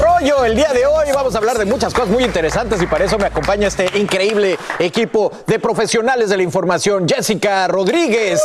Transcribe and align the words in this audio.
Rollo, 0.00 0.44
el 0.44 0.56
día 0.56 0.72
de 0.72 0.86
hoy 0.86 1.08
vamos 1.14 1.34
a 1.34 1.38
hablar 1.38 1.58
de 1.58 1.66
muchas 1.66 1.92
cosas 1.92 2.08
muy 2.08 2.24
interesantes 2.24 2.80
y 2.80 2.86
para 2.86 3.04
eso 3.04 3.18
me 3.18 3.26
acompaña 3.26 3.68
este 3.68 3.86
increíble 3.98 4.58
equipo 4.78 5.30
de 5.46 5.58
profesionales 5.58 6.30
de 6.30 6.38
la 6.38 6.42
información, 6.42 7.06
Jessica 7.06 7.68
Rodríguez. 7.68 8.40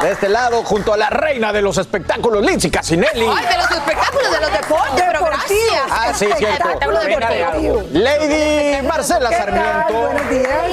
De 0.00 0.10
este 0.10 0.28
lado, 0.28 0.62
junto 0.64 0.92
a 0.92 0.96
la 0.96 1.10
reina 1.10 1.52
de 1.52 1.62
los 1.62 1.76
espectáculos, 1.78 2.44
Lindsay 2.44 2.70
Casinelli. 2.70 3.26
Ay, 3.26 3.46
de 3.46 3.56
los 3.56 3.70
espectáculos, 3.70 4.30
de 4.32 4.40
los 4.40 4.52
deportes, 4.52 5.04
pero 5.06 5.24
gracias. 5.24 5.82
Ah, 5.90 6.12
sí, 6.14 6.26
cierto. 6.36 6.68
Lady 7.92 8.86
Marcela 8.86 9.30
Sarmiento. 9.30 10.10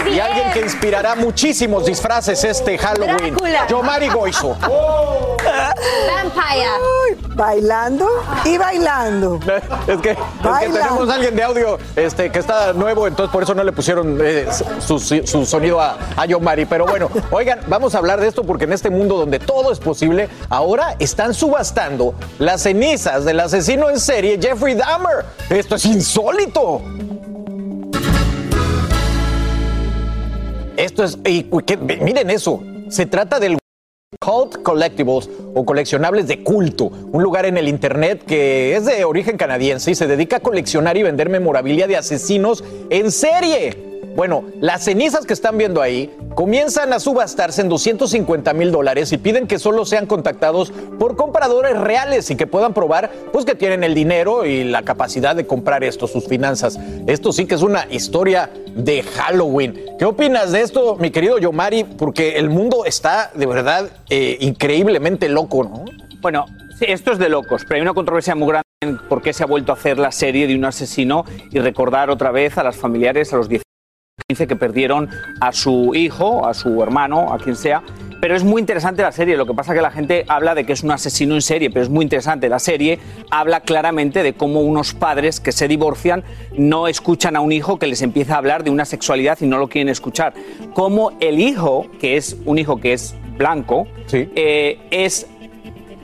Y 0.10 0.20
alguien 0.20 0.52
que 0.52 0.62
inspirará 0.62 1.16
muchísimos 1.16 1.86
disfraces 1.86 2.44
este 2.44 2.78
Halloween. 2.78 3.36
Yomari 3.68 4.08
Goizo. 4.10 4.56
Vampire. 6.22 6.70
Bailando 7.34 8.08
y 8.44 8.58
bailando. 8.58 9.40
Es 9.88 10.00
que, 10.02 10.12
es 10.12 10.18
que 10.18 10.18
Baila. 10.44 10.80
tenemos 10.80 11.10
a 11.10 11.14
alguien 11.16 11.36
de 11.36 11.44
audio 11.44 11.78
este, 11.96 12.32
que 12.32 12.40
está 12.40 12.74
nuevo, 12.74 13.08
entonces 13.08 13.32
por 13.32 13.44
eso 13.44 13.54
no 13.56 13.64
le 13.64 13.72
pusieron 13.72 14.20
eh, 14.24 14.48
su, 14.80 15.00
su 15.00 15.46
sonido 15.46 15.82
a, 15.82 15.98
a 16.16 16.26
Yomari. 16.26 16.66
Pero 16.66 16.86
bueno, 16.86 17.10
oigan, 17.32 17.60
vamos 17.68 17.96
a 17.96 17.98
hablar 18.00 18.20
de 18.22 18.28
esto 18.28 18.44
porque 18.44 18.66
en 18.66 18.74
este 18.74 18.90
mundo 18.90 19.18
donde 19.18 19.40
todo 19.40 19.72
es 19.72 19.80
posible, 19.80 20.30
ahora 20.50 20.96
están 21.00 21.34
subastando 21.34 22.14
las 22.40 22.62
cenizas 22.64 23.26
del 23.26 23.40
asesino 23.40 23.90
en 23.90 24.00
serie 24.00 24.40
Jeffrey 24.42 24.76
Dahmer. 24.76 25.26
Esto 25.50 25.76
es 25.76 25.86
insólito. 25.86 26.82
Esto 30.78 31.04
es. 31.04 31.18
y 31.26 31.44
que- 31.66 31.78
miren 31.78 32.30
eso. 32.30 32.62
Se 32.90 33.06
trata 33.06 33.40
del 33.40 33.58
Cult 34.24 34.62
Collectibles 34.62 35.28
o 35.56 35.66
coleccionables 35.66 36.28
de 36.28 36.44
culto, 36.44 36.92
un 37.12 37.24
lugar 37.24 37.48
en 37.48 37.58
el 37.58 37.68
internet 37.68 38.24
que 38.24 38.76
es 38.76 38.86
de 38.86 39.04
origen 39.04 39.36
canadiense 39.36 39.90
y 39.90 39.96
se 39.96 40.06
dedica 40.06 40.36
a 40.36 40.40
coleccionar 40.42 40.96
y 40.96 41.02
vender 41.02 41.28
memorabilia 41.28 41.88
de 41.88 41.98
asesinos 41.98 42.64
en 42.92 43.10
serie. 43.10 43.91
Bueno, 44.16 44.44
las 44.60 44.84
cenizas 44.84 45.26
que 45.26 45.34
están 45.34 45.58
viendo 45.58 45.82
ahí 45.82 46.14
comienzan 46.36 46.92
a 46.94 47.00
subastarse 47.00 47.62
en 47.62 47.70
250 47.70 48.54
mil 48.54 48.72
dólares 48.72 49.12
y 49.14 49.18
piden 49.18 49.48
que 49.48 49.60
solo 49.60 49.86
sean 49.86 50.06
contactados 50.06 50.72
por 51.00 51.16
compradores 51.16 51.78
reales 51.78 52.30
y 52.30 52.36
que 52.36 52.48
puedan 52.48 52.74
probar 52.74 53.10
pues 53.32 53.46
que 53.46 53.56
tienen 53.56 53.84
el 53.84 53.96
dinero 53.96 54.46
y 54.46 54.64
la 54.64 54.84
capacidad 54.84 55.36
de 55.36 55.48
comprar 55.48 55.84
esto, 55.84 56.08
sus 56.08 56.28
finanzas. 56.28 56.78
Esto 57.08 57.32
sí 57.32 57.46
que 57.46 57.56
es 57.56 57.62
una 57.62 57.88
historia 57.90 58.50
de 58.76 59.04
Halloween. 59.04 59.80
¿Qué 59.98 60.06
opinas 60.06 60.52
de 60.52 60.62
esto, 60.62 60.98
mi 60.98 61.12
querido 61.12 61.40
Yomari? 61.40 61.84
Porque 61.84 62.38
el 62.38 62.50
mundo 62.50 62.86
está 62.86 63.32
de 63.34 63.46
verdad 63.46 63.90
eh, 64.10 64.38
increíblemente 64.42 65.30
loco, 65.30 65.64
¿no? 65.64 65.86
Bueno, 66.22 66.46
esto 66.82 67.12
es 67.12 67.20
de 67.20 67.30
locos, 67.30 67.64
pero 67.64 67.76
hay 67.76 67.82
una 67.82 67.94
controversia 67.94 68.36
muy 68.36 68.48
grande 68.48 68.68
en 68.82 68.98
por 68.98 69.22
qué 69.22 69.34
se 69.34 69.44
ha 69.44 69.48
vuelto 69.48 69.72
a 69.72 69.76
hacer 69.76 69.98
la 70.00 70.12
serie 70.12 70.48
de 70.48 70.56
un 70.56 70.66
asesino 70.66 71.26
y 71.52 71.60
recordar 71.60 72.10
otra 72.10 72.32
vez 72.32 72.58
a 72.58 72.64
las 72.64 72.76
familiares, 72.76 73.34
a 73.34 73.38
los 73.38 73.50
10 73.50 73.62
15 74.32 74.48
que 74.48 74.56
perdieron 74.56 75.10
a 75.42 75.52
su 75.52 75.94
hijo, 75.94 76.48
a 76.48 76.54
su 76.54 76.82
hermano, 76.82 77.34
a 77.34 77.38
quien 77.38 77.58
sea. 77.58 77.84
Pero 78.22 78.36
es 78.36 78.44
muy 78.44 78.62
interesante 78.62 79.02
la 79.02 79.12
serie. 79.12 79.36
Lo 79.36 79.46
que 79.46 79.54
pasa 79.54 79.74
es 79.74 79.78
que 79.78 79.82
la 79.82 79.92
gente 79.92 80.26
habla 80.28 80.56
de 80.56 80.64
que 80.64 80.74
es 80.74 80.84
un 80.84 80.92
asesino 80.92 81.36
en 81.36 81.42
serie, 81.42 81.70
pero 81.70 81.84
es 81.84 81.90
muy 81.90 82.04
interesante. 82.04 82.48
La 82.48 82.60
serie 82.60 83.00
habla 83.30 83.62
claramente 83.62 84.24
de 84.24 84.34
cómo 84.34 84.62
unos 84.62 84.94
padres 84.94 85.40
que 85.40 85.52
se 85.52 85.68
divorcian 85.68 86.24
no 86.56 86.88
escuchan 86.88 87.36
a 87.36 87.42
un 87.42 87.52
hijo 87.52 87.80
que 87.80 87.88
les 87.88 88.02
empieza 88.04 88.36
a 88.36 88.38
hablar 88.38 88.64
de 88.64 88.70
una 88.70 88.86
sexualidad 88.86 89.40
y 89.42 89.48
no 89.48 89.58
lo 89.58 89.68
quieren 89.68 89.90
escuchar. 89.90 90.34
Cómo 90.74 91.12
el 91.20 91.40
hijo, 91.40 91.88
que 92.00 92.16
es 92.16 92.38
un 92.46 92.60
hijo 92.60 92.80
que 92.80 92.94
es 92.94 93.16
blanco, 93.38 93.88
eh, 94.14 94.80
es 94.92 95.28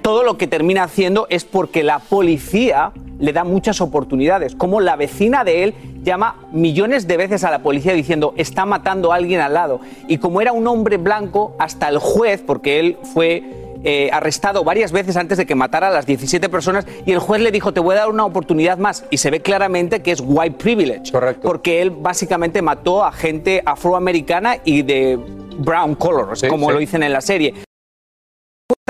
todo 0.07 0.23
lo 0.23 0.37
que 0.37 0.47
termina 0.47 0.83
haciendo 0.83 1.27
es 1.29 1.43
porque 1.43 1.83
la 1.83 1.99
policía 1.99 2.93
le 3.19 3.33
da 3.33 3.43
muchas 3.43 3.81
oportunidades. 3.81 4.55
Como 4.55 4.79
la 4.79 4.95
vecina 4.95 5.43
de 5.43 5.63
él 5.63 5.73
llama 6.01 6.37
millones 6.53 7.09
de 7.09 7.17
veces 7.17 7.43
a 7.43 7.51
la 7.51 7.59
policía 7.59 7.91
diciendo 7.91 8.33
está 8.37 8.65
matando 8.65 9.11
a 9.11 9.17
alguien 9.17 9.41
al 9.41 9.53
lado. 9.53 9.81
Y 10.07 10.19
como 10.19 10.39
era 10.39 10.53
un 10.53 10.65
hombre 10.65 10.95
blanco, 10.95 11.57
hasta 11.59 11.89
el 11.89 11.97
juez, 11.97 12.41
porque 12.41 12.79
él 12.79 12.97
fue 13.03 13.43
eh, 13.83 14.09
arrestado 14.13 14.63
varias 14.63 14.93
veces 14.93 15.17
antes 15.17 15.39
de 15.39 15.45
que 15.45 15.55
matara 15.55 15.89
a 15.89 15.91
las 15.91 16.05
17 16.05 16.47
personas, 16.47 16.87
y 17.05 17.11
el 17.11 17.19
juez 17.19 17.41
le 17.41 17.51
dijo 17.51 17.73
te 17.73 17.81
voy 17.81 17.95
a 17.95 17.97
dar 17.97 18.09
una 18.09 18.23
oportunidad 18.23 18.77
más. 18.77 19.03
Y 19.11 19.17
se 19.17 19.29
ve 19.29 19.41
claramente 19.41 20.01
que 20.01 20.11
es 20.11 20.23
white 20.25 20.55
privilege. 20.55 21.11
Porque 21.41 21.81
él 21.81 21.89
básicamente 21.89 22.61
mató 22.61 23.03
a 23.03 23.11
gente 23.11 23.61
afroamericana 23.65 24.55
y 24.63 24.83
de 24.83 25.19
brown 25.57 25.95
color, 25.95 26.29
como 26.47 26.67
sí. 26.67 26.73
lo 26.73 26.79
dicen 26.79 27.03
en 27.03 27.11
la 27.11 27.19
serie 27.19 27.66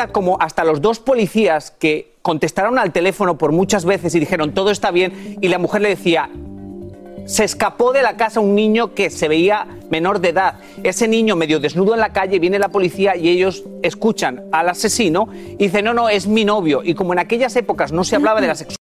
como 0.05 0.39
hasta 0.39 0.63
los 0.63 0.81
dos 0.81 0.99
policías 0.99 1.71
que 1.71 2.13
contestaron 2.21 2.77
al 2.77 2.91
teléfono 2.91 3.39
por 3.39 3.51
muchas 3.51 3.85
veces 3.85 4.13
y 4.13 4.19
dijeron 4.19 4.53
todo 4.53 4.69
está 4.69 4.91
bien 4.91 5.37
y 5.41 5.47
la 5.47 5.57
mujer 5.57 5.81
le 5.81 5.89
decía 5.89 6.29
se 7.25 7.43
escapó 7.43 7.91
de 7.91 8.01
la 8.01 8.15
casa 8.15 8.39
un 8.39 8.55
niño 8.55 8.93
que 8.93 9.09
se 9.09 9.27
veía 9.27 9.67
menor 9.89 10.21
de 10.21 10.29
edad. 10.29 10.59
Ese 10.81 11.09
niño 11.09 11.35
medio 11.35 11.59
desnudo 11.59 11.93
en 11.93 11.99
la 11.99 12.13
calle, 12.13 12.39
viene 12.39 12.57
la 12.57 12.69
policía 12.69 13.17
y 13.17 13.27
ellos 13.27 13.65
escuchan 13.83 14.45
al 14.53 14.69
asesino 14.69 15.27
y 15.33 15.65
dicen, 15.65 15.83
no, 15.83 15.93
no, 15.93 16.07
es 16.07 16.25
mi 16.25 16.45
novio. 16.45 16.81
Y 16.85 16.93
como 16.93 17.11
en 17.11 17.19
aquellas 17.19 17.53
épocas 17.57 17.91
no 17.91 18.05
se 18.05 18.15
hablaba 18.15 18.39
de 18.39 18.47
la 18.47 18.55
sexualidad 18.55 18.76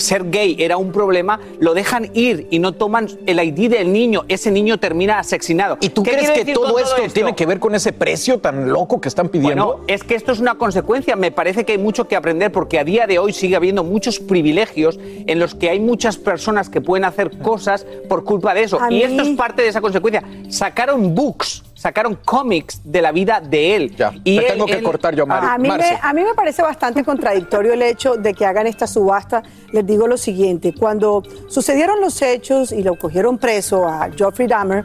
ser 0.00 0.30
gay 0.30 0.56
era 0.58 0.78
un 0.78 0.90
problema, 0.90 1.38
lo 1.60 1.72
dejan 1.72 2.10
ir 2.12 2.48
y 2.50 2.58
no 2.58 2.72
toman 2.72 3.06
el 3.24 3.38
ID 3.38 3.70
del 3.70 3.92
niño. 3.92 4.24
Ese 4.26 4.50
niño 4.50 4.78
termina 4.80 5.20
asesinado. 5.20 5.78
¿Y 5.80 5.90
tú 5.90 6.02
¿Qué 6.02 6.10
crees 6.10 6.30
que 6.30 6.52
todo 6.52 6.80
esto, 6.80 6.96
tiene 7.14 7.36
que 7.36 7.46
ver 7.46 7.60
con 7.60 7.72
ese 7.76 7.92
precio 7.92 8.40
tan 8.40 8.68
loco 8.72 9.00
que 9.00 9.06
están 9.06 9.28
pidiendo? 9.28 9.64
Bueno, 9.64 9.84
es 9.86 10.02
que 10.02 10.16
esto 10.16 10.32
es 10.32 10.40
una 10.40 10.56
consecuencia. 10.56 11.14
Me 11.14 11.30
parece 11.30 11.64
que 11.64 11.70
hay 11.70 11.78
mucho 11.78 12.08
que 12.08 12.16
aprender 12.16 12.50
porque 12.50 12.80
a 12.80 12.84
día 12.84 13.06
de 13.06 13.20
hoy 13.20 13.32
sigue 13.32 13.54
habiendo 13.54 13.84
muchos 13.84 14.18
privilegios 14.18 14.98
en 15.00 15.38
los 15.38 15.54
que 15.54 15.70
hay 15.70 15.78
muchas 15.78 16.16
personas 16.18 16.68
que 16.68 16.80
pueden 16.80 17.04
hacer 17.04 17.38
cosas 17.38 17.86
por 18.08 18.24
culpa 18.24 18.54
de 18.54 18.64
eso. 18.64 18.80
A 18.82 18.90
Y 18.90 18.96
mí- 18.96 19.02
esto 19.04 19.22
es 19.22 19.36
parte 19.36 19.62
de 19.62 19.68
esa 19.68 19.80
consecuencia. 19.80 20.24
Sacaron 20.48 21.14
books 21.14 21.62
sacaron 21.76 22.18
cómics 22.24 22.80
de 22.82 23.02
la 23.02 23.12
vida 23.12 23.40
de 23.40 23.76
él. 23.76 23.94
Ya, 23.94 24.12
y 24.24 24.40
tengo 24.40 24.66
que 24.66 24.82
cortar 24.82 25.14
yo, 25.14 25.26
Mari. 25.26 25.46
A 25.46 25.58
mí, 25.58 25.68
me, 25.68 25.98
a 26.02 26.12
mí 26.12 26.24
me 26.24 26.34
parece 26.34 26.62
bastante 26.62 27.04
contradictorio 27.04 27.74
el 27.74 27.82
hecho 27.82 28.16
de 28.16 28.34
que 28.34 28.44
hagan 28.44 28.66
esta 28.66 28.86
subasta. 28.86 29.42
Les 29.72 29.86
digo 29.86 30.08
lo 30.08 30.16
siguiente, 30.16 30.74
cuando 30.74 31.22
sucedieron 31.48 32.00
los 32.00 32.20
hechos 32.22 32.72
y 32.72 32.82
lo 32.82 32.98
cogieron 32.98 33.38
preso 33.38 33.86
a 33.86 34.10
Geoffrey 34.10 34.48
Dahmer, 34.48 34.84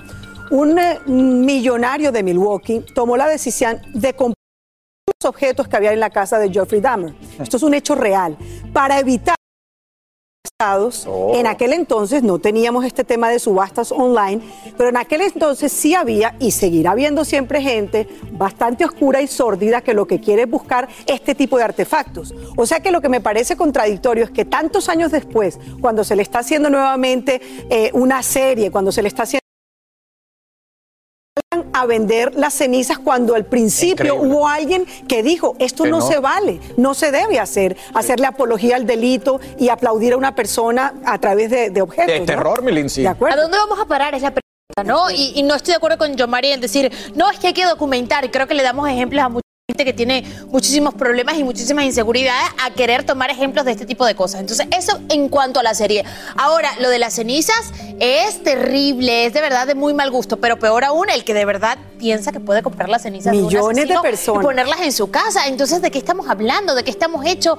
un 0.51 0.77
eh, 0.77 0.99
millonario 1.07 2.11
de 2.11 2.23
Milwaukee 2.23 2.85
tomó 2.93 3.15
la 3.15 3.27
decisión 3.27 3.79
de 3.93 4.13
comprar 4.13 4.35
los 5.07 5.29
objetos 5.29 5.67
que 5.67 5.77
había 5.77 5.93
en 5.93 5.99
la 5.99 6.09
casa 6.09 6.39
de 6.39 6.51
Geoffrey 6.51 6.81
Dahmer. 6.81 7.13
Esto 7.39 7.57
es 7.57 7.63
un 7.63 7.73
hecho 7.73 7.95
real. 7.95 8.37
Para 8.73 8.99
evitar 8.99 9.35
Oh. 11.07 11.31
En 11.33 11.47
aquel 11.47 11.73
entonces 11.73 12.21
no 12.21 12.37
teníamos 12.37 12.85
este 12.85 13.03
tema 13.03 13.29
de 13.29 13.39
subastas 13.39 13.91
online, 13.91 14.41
pero 14.77 14.89
en 14.89 14.97
aquel 14.97 15.21
entonces 15.21 15.71
sí 15.71 15.95
había 15.95 16.35
y 16.39 16.51
seguirá 16.51 16.91
habiendo 16.91 17.25
siempre 17.25 17.61
gente 17.61 18.07
bastante 18.33 18.85
oscura 18.85 19.21
y 19.21 19.27
sórdida 19.27 19.81
que 19.81 19.95
lo 19.95 20.05
que 20.05 20.19
quiere 20.19 20.43
es 20.43 20.49
buscar 20.49 20.87
este 21.07 21.33
tipo 21.33 21.57
de 21.57 21.63
artefactos. 21.63 22.35
O 22.55 22.67
sea 22.67 22.79
que 22.79 22.91
lo 22.91 23.01
que 23.01 23.09
me 23.09 23.21
parece 23.21 23.55
contradictorio 23.55 24.23
es 24.23 24.29
que 24.29 24.45
tantos 24.45 24.87
años 24.87 25.11
después, 25.11 25.57
cuando 25.81 26.03
se 26.03 26.15
le 26.15 26.21
está 26.21 26.39
haciendo 26.39 26.69
nuevamente 26.69 27.41
eh, 27.69 27.89
una 27.93 28.21
serie, 28.21 28.69
cuando 28.69 28.91
se 28.91 29.01
le 29.01 29.07
está 29.07 29.23
haciendo 29.23 29.41
a 31.73 31.85
vender 31.85 32.35
las 32.35 32.53
cenizas 32.53 32.99
cuando 32.99 33.35
al 33.35 33.45
principio 33.45 34.15
hubo 34.15 34.47
alguien 34.47 34.85
que 35.07 35.23
dijo, 35.23 35.55
esto 35.59 35.85
no, 35.85 36.01
se 36.01 36.19
vale, 36.19 36.59
no 36.77 36.93
se 36.93 37.11
debe 37.11 37.39
hacer, 37.39 37.77
hacerle 37.93 38.27
apología 38.27 38.75
al 38.75 38.85
delito 38.85 39.39
y 39.57 39.69
aplaudir 39.69 40.13
a 40.13 40.17
una 40.17 40.35
persona 40.35 40.93
a 41.05 41.17
través 41.19 41.49
de, 41.49 41.81
objetos. 41.81 42.07
De 42.07 42.25
terror, 42.25 42.63
¿De 42.63 43.07
acuerdo? 43.07 43.39
¿A 43.39 43.41
dónde 43.41 43.57
vamos 43.57 43.79
a 43.79 43.85
parar? 43.85 44.13
Es 44.15 44.21
la 44.21 44.31
pregunta, 44.31 44.83
¿no? 44.83 45.09
Y, 45.11 45.43
no 45.43 45.55
estoy 45.55 45.71
de 45.71 45.77
acuerdo 45.77 45.97
con 45.97 46.17
John 46.17 46.29
María 46.29 46.53
en 46.53 46.61
decir, 46.61 46.91
no, 47.15 47.29
es 47.29 47.39
que 47.39 47.47
hay 47.47 47.53
que 47.53 47.65
documentar, 47.65 48.25
y 48.25 48.29
creo 48.29 48.47
que 48.47 48.53
le 48.53 48.63
damos 48.63 48.87
ejemplos 48.87 49.23
a 49.23 49.29
muchos 49.29 49.50
que 49.73 49.93
tiene 49.93 50.23
muchísimos 50.49 50.93
problemas 50.93 51.37
y 51.37 51.43
muchísimas 51.43 51.85
inseguridades 51.85 52.49
a 52.63 52.71
querer 52.71 53.03
tomar 53.03 53.29
ejemplos 53.29 53.65
de 53.65 53.71
este 53.71 53.85
tipo 53.85 54.05
de 54.05 54.15
cosas. 54.15 54.41
Entonces, 54.41 54.67
eso 54.77 54.99
en 55.09 55.29
cuanto 55.29 55.59
a 55.59 55.63
la 55.63 55.73
serie. 55.73 56.03
Ahora, 56.35 56.69
lo 56.79 56.89
de 56.89 56.99
las 56.99 57.13
cenizas 57.13 57.71
es 57.99 58.43
terrible, 58.43 59.25
es 59.25 59.33
de 59.33 59.41
verdad 59.41 59.67
de 59.67 59.75
muy 59.75 59.93
mal 59.93 60.11
gusto, 60.11 60.37
pero 60.37 60.59
peor 60.59 60.83
aún 60.83 61.09
el 61.09 61.23
que 61.23 61.33
de 61.33 61.45
verdad 61.45 61.77
piensa 61.97 62.31
que 62.31 62.39
puede 62.39 62.63
comprar 62.63 62.89
las 62.89 63.03
cenizas 63.03 63.33
Millones 63.33 63.87
de, 63.87 63.99
personas. 63.99 64.43
y 64.43 64.45
ponerlas 64.45 64.81
en 64.81 64.91
su 64.91 65.09
casa. 65.11 65.47
Entonces, 65.47 65.81
¿de 65.81 65.91
qué 65.91 65.97
estamos 65.97 66.29
hablando? 66.29 66.75
¿De 66.75 66.83
qué 66.83 66.91
estamos 66.91 67.25
hechos? 67.25 67.57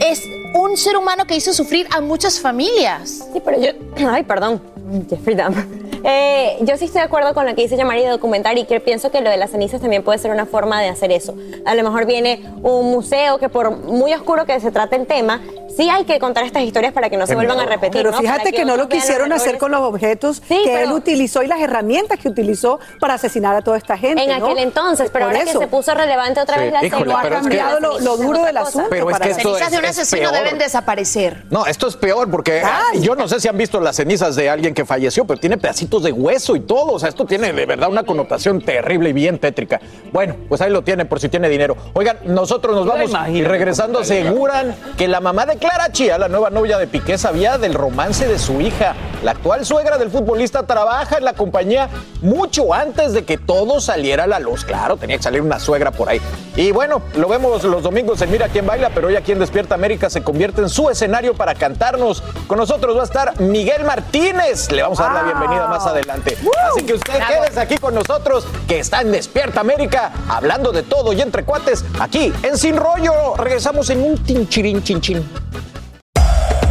Es 0.00 0.22
un 0.54 0.76
ser 0.76 0.96
humano 0.96 1.26
que 1.26 1.36
hizo 1.36 1.52
sufrir 1.52 1.86
a 1.90 2.00
muchas 2.00 2.40
familias. 2.40 3.28
Sí, 3.32 3.40
pero 3.44 3.60
yo... 3.60 3.70
Ay, 4.10 4.22
perdón. 4.22 4.60
Jeffrey 5.08 5.34
Dahmer. 5.34 5.64
Eh, 6.04 6.58
yo 6.60 6.76
sí 6.76 6.84
estoy 6.84 7.00
de 7.00 7.06
acuerdo 7.06 7.34
con 7.34 7.46
lo 7.46 7.54
que 7.56 7.62
dice 7.62 7.76
Yamari 7.76 8.02
de 8.02 8.10
documentar 8.10 8.56
y 8.56 8.64
que 8.64 8.78
pienso 8.78 9.10
que 9.10 9.20
lo 9.20 9.30
de 9.30 9.36
las 9.36 9.50
cenizas 9.50 9.80
también 9.80 10.04
puede 10.04 10.18
ser 10.18 10.30
una 10.30 10.46
forma 10.46 10.80
de 10.80 10.88
hacer 10.88 11.10
eso. 11.10 11.34
A 11.64 11.74
lo 11.74 11.82
mejor 11.82 12.06
viene 12.06 12.44
un 12.62 12.90
museo 12.92 13.38
que 13.38 13.48
por 13.48 13.76
muy 13.76 14.14
oscuro 14.14 14.46
que 14.46 14.60
se 14.60 14.70
trate 14.70 14.94
el 14.94 15.06
tema, 15.06 15.40
sí 15.76 15.88
hay 15.88 16.04
que 16.04 16.18
contar 16.18 16.44
estas 16.44 16.62
historias 16.62 16.92
para 16.92 17.10
que 17.10 17.16
no 17.16 17.26
se 17.26 17.34
vuelvan 17.34 17.60
a 17.60 17.66
repetir. 17.66 18.02
Pero 18.02 18.12
fíjate 18.12 18.52
que, 18.52 18.64
no 18.64 18.76
lo 18.76 18.88
quisieron 18.88 19.32
hacer 19.32 19.58
con 19.58 19.70
los 19.70 19.80
objetos 19.80 20.40
que 20.40 20.82
él 20.82 20.92
utilizó 20.92 21.42
y 21.42 21.46
las 21.46 21.60
herramientas 21.60 22.18
que 22.18 22.28
utilizó 22.28 22.80
para 23.00 23.14
asesinar 23.14 23.54
a 23.54 23.62
toda 23.62 23.76
esta 23.76 23.96
gente. 23.96 24.22
En 24.22 24.30
aquel 24.30 24.58
entonces, 24.58 25.10
pero 25.12 25.26
ahora 25.26 25.44
que 25.44 25.52
se 25.52 25.66
puso 25.66 25.94
relevante 25.94 26.40
otra 26.40 26.58
vez 26.58 26.72
la 26.72 26.84
Híjole, 26.84 27.12
ha 27.12 27.28
cambiado 27.28 27.80
lo, 27.80 28.16
duro 28.16 28.44
del 28.44 28.56
asunto. 28.56 28.88
Pero 28.90 29.10
es 29.10 29.18
que 29.18 29.28
las 29.28 29.36
cenizas 29.36 29.70
de 29.70 29.78
un 29.78 29.84
asesino 29.84 30.32
deben 30.32 30.58
desaparecer. 30.58 31.44
No, 31.50 31.66
esto 31.66 31.86
es 31.86 31.96
peor 31.96 32.30
porque 32.30 32.62
yo 33.00 33.14
no 33.14 33.28
sé 33.28 33.40
si 33.40 33.48
han 33.48 33.56
visto 33.56 33.80
las 33.80 33.96
cenizas 33.96 34.36
de 34.36 34.48
alguien 34.50 34.74
que 34.74 34.84
falleció, 34.84 35.24
pero 35.26 35.38
tiene 35.38 35.58
pedacitos 35.58 36.02
de 36.02 36.12
hueso 36.12 36.56
y 36.56 36.60
todo. 36.60 36.92
O 36.92 36.98
sea, 36.98 37.08
esto 37.08 37.26
tiene 37.26 37.52
de 37.52 37.66
verdad 37.66 37.90
una 37.90 38.04
connotación 38.04 38.60
terrible 38.60 39.10
y 39.10 39.12
bien 39.12 39.38
tétrica. 39.38 39.80
Bueno, 40.12 40.36
pues 40.48 40.60
ahí 40.60 40.70
lo 40.70 40.82
tiene 40.82 41.04
por 41.04 41.20
si 41.20 41.28
tiene 41.28 41.48
dinero. 41.48 41.76
Oigan, 41.92 42.18
nosotros 42.24 42.74
nos 42.74 42.86
vamos 42.86 43.10
y 43.30 43.42
regresando 43.42 44.00
aseguran 44.00 44.74
que 44.96 45.08
la 45.08 45.20
mamá 45.20 45.46
de 45.46 45.56
Clara 45.66 45.90
Chía, 45.90 46.16
la 46.16 46.28
nueva 46.28 46.48
novia 46.48 46.78
de 46.78 46.86
Piqué, 46.86 47.18
sabía 47.18 47.58
del 47.58 47.74
romance 47.74 48.28
de 48.28 48.38
su 48.38 48.60
hija. 48.60 48.94
La 49.24 49.32
actual 49.32 49.66
suegra 49.66 49.98
del 49.98 50.10
futbolista 50.10 50.62
trabaja 50.62 51.18
en 51.18 51.24
la 51.24 51.32
compañía 51.32 51.88
mucho 52.22 52.72
antes 52.72 53.12
de 53.12 53.24
que 53.24 53.36
todo 53.36 53.80
saliera 53.80 54.24
a 54.24 54.26
la 54.28 54.38
luz. 54.38 54.64
Claro, 54.64 54.96
tenía 54.96 55.16
que 55.16 55.24
salir 55.24 55.42
una 55.42 55.58
suegra 55.58 55.90
por 55.90 56.08
ahí. 56.08 56.20
Y 56.54 56.70
bueno, 56.70 57.02
lo 57.16 57.26
vemos 57.28 57.64
los 57.64 57.82
domingos 57.82 58.22
en 58.22 58.30
Mira 58.30 58.48
quién 58.48 58.64
baila, 58.64 58.90
pero 58.94 59.08
hoy 59.08 59.16
aquí 59.16 59.32
en 59.32 59.40
Despierta 59.40 59.74
América 59.74 60.08
se 60.08 60.22
convierte 60.22 60.60
en 60.60 60.68
su 60.68 60.88
escenario 60.88 61.34
para 61.34 61.56
cantarnos. 61.56 62.22
Con 62.46 62.58
nosotros 62.58 62.96
va 62.96 63.00
a 63.00 63.04
estar 63.04 63.40
Miguel 63.40 63.82
Martínez. 63.82 64.70
Le 64.70 64.82
vamos 64.82 65.00
a 65.00 65.04
dar 65.04 65.14
la 65.14 65.22
bienvenida 65.24 65.66
más 65.66 65.84
adelante. 65.84 66.38
Así 66.70 66.86
que 66.86 66.94
usted 66.94 67.14
quédese 67.26 67.58
aquí 67.58 67.76
con 67.78 67.92
nosotros, 67.92 68.46
que 68.68 68.78
está 68.78 69.00
en 69.00 69.10
Despierta 69.10 69.60
América, 69.62 70.12
hablando 70.28 70.70
de 70.70 70.84
todo 70.84 71.12
y 71.12 71.20
entre 71.22 71.42
cuates, 71.44 71.84
aquí 71.98 72.32
en 72.44 72.56
Sin 72.56 72.76
Rollo. 72.76 73.34
Regresamos 73.36 73.90
en 73.90 74.02
un 74.02 74.22
tinchirín 74.22 74.84
chinchín. 74.84 75.28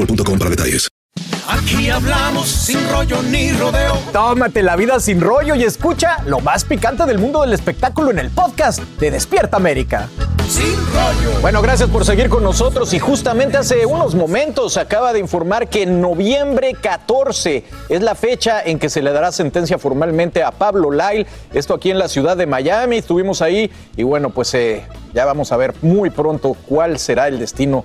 boostmobile.com 0.00 0.38
para 0.38 0.50
detalles. 0.50 0.88
Aquí 1.48 1.90
hablamos 1.90 2.48
sin 2.48 2.78
rollo 2.90 3.20
ni 3.24 3.50
rodeo. 3.52 3.98
Tómate 4.12 4.62
la 4.62 4.76
vida 4.76 5.00
sin 5.00 5.20
rollo 5.20 5.56
y 5.56 5.64
escucha 5.64 6.22
lo 6.24 6.38
más 6.40 6.64
picante 6.64 7.04
del 7.06 7.18
mundo 7.18 7.40
del 7.40 7.52
espectáculo 7.52 8.12
en 8.12 8.20
el 8.20 8.30
podcast 8.30 8.80
de 9.00 9.10
Despierta 9.10 9.56
América. 9.56 10.08
Sin 10.48 10.76
rollo. 10.76 11.40
Bueno, 11.40 11.60
gracias 11.60 11.88
por 11.88 12.04
seguir 12.04 12.28
con 12.28 12.44
nosotros 12.44 12.94
y 12.94 13.00
justamente 13.00 13.56
hace 13.56 13.84
unos 13.84 14.14
momentos 14.14 14.74
se 14.74 14.80
acaba 14.80 15.12
de 15.12 15.18
informar 15.18 15.68
que 15.68 15.82
en 15.82 16.00
noviembre 16.00 16.74
14 16.80 17.64
es 17.88 18.00
la 18.00 18.14
fecha 18.14 18.62
en 18.62 18.78
que 18.78 18.88
se 18.88 19.02
le 19.02 19.12
dará 19.12 19.32
sentencia 19.32 19.78
formalmente 19.78 20.44
a 20.44 20.52
Pablo 20.52 20.92
Lyle. 20.92 21.26
Esto 21.52 21.74
aquí 21.74 21.90
en 21.90 21.98
la 21.98 22.08
ciudad 22.08 22.36
de 22.36 22.46
Miami. 22.46 22.98
Estuvimos 22.98 23.42
ahí 23.42 23.72
y 23.96 24.04
bueno, 24.04 24.30
pues 24.30 24.54
eh, 24.54 24.84
ya 25.14 25.24
vamos 25.24 25.50
a 25.50 25.56
ver 25.56 25.74
muy 25.82 26.10
pronto 26.10 26.56
cuál 26.68 27.00
será 27.00 27.26
el 27.26 27.40
destino 27.40 27.84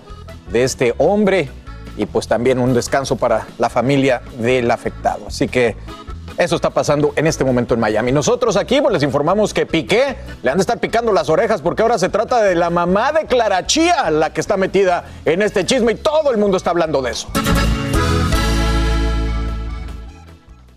de 0.52 0.64
este 0.64 0.94
hombre 1.00 1.50
y 1.98 2.06
pues 2.06 2.28
también 2.28 2.60
un 2.60 2.74
descanso 2.74 3.16
para 3.16 3.48
la 3.58 3.70
familia 3.70 4.22
del 4.38 4.70
afectado. 4.72 5.26
Así 5.28 5.48
que 5.48 5.76
eso 6.38 6.56
está 6.56 6.70
pasando 6.70 7.14
en 7.16 7.28
este 7.28 7.46
momento 7.46 7.74
en 7.74 7.80
Miami. 7.80 8.12
Nosotros 8.12 8.58
aquí 8.58 8.82
pues 8.82 8.94
les 8.94 9.04
informamos 9.04 9.54
que 9.54 9.66
Piqué 9.66 10.18
le 10.44 10.52
han 10.52 10.58
de 10.58 10.62
estar 10.62 10.80
picando 10.80 11.14
las 11.14 11.30
orejas 11.30 11.62
porque 11.62 11.82
ahora 11.82 11.98
se 11.98 12.10
trata 12.10 12.42
de 12.42 12.56
la 12.56 12.70
mamá 12.70 13.12
de 13.14 13.26
Clara 13.26 13.66
Chía 13.66 14.10
la 14.12 14.34
que 14.34 14.42
está 14.42 14.58
metida 14.58 15.06
en 15.24 15.42
este 15.42 15.66
chisme 15.66 15.94
y 15.94 15.96
todo 15.96 16.32
el 16.32 16.38
mundo 16.38 16.58
está 16.58 16.72
hablando 16.72 17.02
de 17.02 17.12
eso. 17.12 17.30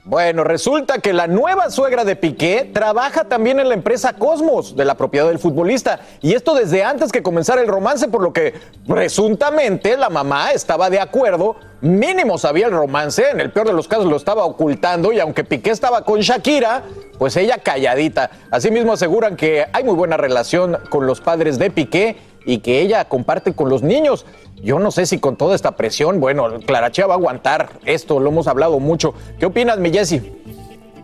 Bueno, 0.09 0.43
resulta 0.43 1.01
que 1.01 1.13
la 1.13 1.27
nueva 1.27 1.69
suegra 1.69 2.03
de 2.03 2.17
Piqué 2.17 2.71
trabaja 2.73 3.25
también 3.25 3.61
en 3.61 3.69
la 3.69 3.75
empresa 3.75 4.15
Cosmos, 4.15 4.75
de 4.75 4.87
la 4.87 4.95
propiedad 4.95 5.29
del 5.29 5.39
futbolista. 5.39 6.01
Y 6.23 6.33
esto 6.33 6.55
desde 6.55 6.83
antes 6.83 7.13
que 7.13 7.23
comenzara 7.23 7.61
el 7.61 7.69
romance, 7.69 8.09
por 8.09 8.23
lo 8.23 8.33
que 8.33 8.55
presuntamente 8.87 9.99
la 9.99 10.09
mamá 10.09 10.53
estaba 10.53 10.89
de 10.89 10.99
acuerdo. 10.99 11.57
Mínimo 11.83 12.39
sabía 12.39 12.69
el 12.69 12.73
romance, 12.73 13.29
en 13.29 13.39
el 13.39 13.53
peor 13.53 13.67
de 13.67 13.75
los 13.75 13.87
casos 13.87 14.07
lo 14.07 14.17
estaba 14.17 14.47
ocultando. 14.47 15.13
Y 15.13 15.21
aunque 15.21 15.45
Piqué 15.45 15.73
estaba 15.73 16.07
con 16.07 16.21
Shakira, 16.21 16.85
pues 17.19 17.37
ella 17.37 17.59
calladita. 17.59 18.31
Asimismo 18.51 18.95
aseguran 18.95 19.37
que 19.37 19.67
hay 19.71 19.85
muy 19.85 19.95
buena 19.95 20.17
relación 20.17 20.79
con 20.89 21.07
los 21.07 21.21
padres 21.21 21.59
de 21.59 21.71
Piqué 21.71 22.17
y 22.49 22.61
que 22.61 22.81
ella 22.81 23.05
comparte 23.05 23.53
con 23.53 23.69
los 23.69 23.83
niños. 23.83 24.25
Yo 24.63 24.79
no 24.79 24.91
sé 24.91 25.05
si 25.05 25.19
con 25.19 25.37
toda 25.37 25.55
esta 25.55 25.73
presión, 25.73 26.19
bueno, 26.19 26.49
Clarachea 26.61 27.07
va 27.07 27.13
a 27.13 27.17
aguantar 27.19 27.69
esto, 27.85 28.19
lo 28.19 28.31
hemos 28.31 28.49
hablado 28.49 28.81
mucho. 28.81 29.13
¿Qué 29.39 29.45
opinas, 29.45 29.79
mi 29.79 29.91
Jessie? 29.93 30.33